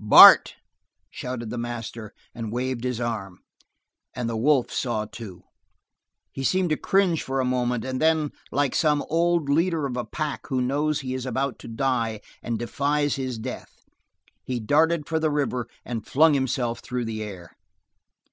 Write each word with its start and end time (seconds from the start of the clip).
"Bart!" 0.00 0.54
shouted 1.10 1.50
the 1.50 1.58
master, 1.58 2.12
and 2.32 2.52
waved 2.52 2.84
his 2.84 3.00
arm. 3.00 3.40
And 4.14 4.28
the 4.28 4.36
wolf 4.36 4.70
saw 4.70 5.06
too. 5.06 5.42
He 6.30 6.44
seemed 6.44 6.70
to 6.70 6.76
cringe 6.76 7.24
for 7.24 7.40
a 7.40 7.44
moment, 7.44 7.84
and 7.84 8.00
then, 8.00 8.30
like 8.52 8.76
some 8.76 9.04
old 9.08 9.48
leader 9.48 9.86
of 9.86 9.96
a 9.96 10.04
pack 10.04 10.46
who 10.46 10.60
knows 10.60 11.00
he 11.00 11.14
is 11.14 11.26
about 11.26 11.58
to 11.58 11.66
die 11.66 12.20
and 12.44 12.60
defies 12.60 13.16
his 13.16 13.38
death, 13.38 13.72
he 14.44 14.60
darted 14.60 15.08
for 15.08 15.18
the 15.18 15.32
river 15.32 15.66
and 15.84 16.06
flung 16.06 16.32
himself 16.32 16.78
through 16.78 17.04
the 17.06 17.20
air. 17.24 17.56